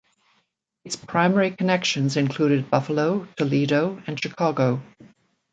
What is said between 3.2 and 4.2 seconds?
Toledo; and